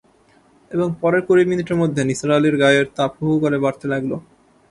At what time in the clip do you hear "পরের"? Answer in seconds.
1.01-1.21